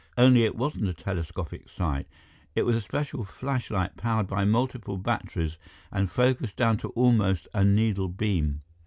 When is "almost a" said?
6.97-7.63